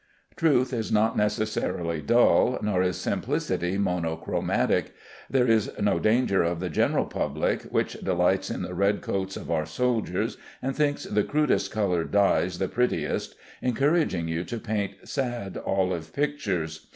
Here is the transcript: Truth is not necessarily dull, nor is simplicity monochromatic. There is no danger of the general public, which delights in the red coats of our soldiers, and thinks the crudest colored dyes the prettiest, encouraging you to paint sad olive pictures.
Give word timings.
Truth 0.35 0.73
is 0.73 0.91
not 0.91 1.15
necessarily 1.15 2.01
dull, 2.01 2.57
nor 2.63 2.81
is 2.81 2.97
simplicity 2.97 3.77
monochromatic. 3.77 4.95
There 5.29 5.45
is 5.45 5.71
no 5.79 5.99
danger 5.99 6.41
of 6.41 6.59
the 6.59 6.71
general 6.71 7.05
public, 7.05 7.61
which 7.65 7.93
delights 8.01 8.49
in 8.49 8.63
the 8.63 8.73
red 8.73 9.01
coats 9.01 9.37
of 9.37 9.51
our 9.51 9.67
soldiers, 9.67 10.37
and 10.59 10.75
thinks 10.75 11.03
the 11.03 11.23
crudest 11.23 11.69
colored 11.69 12.09
dyes 12.09 12.57
the 12.57 12.67
prettiest, 12.67 13.35
encouraging 13.61 14.27
you 14.27 14.43
to 14.45 14.57
paint 14.57 14.95
sad 15.07 15.55
olive 15.67 16.13
pictures. 16.13 16.87